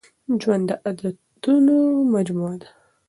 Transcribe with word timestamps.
ژوند 0.41 0.63
د 0.69 0.71
عادتونو 0.83 1.75
مجموعه 2.13 2.55
ده. 2.61 2.69